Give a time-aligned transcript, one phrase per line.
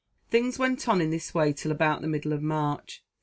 [0.31, 3.03] Things went on in this way till about the middle of March.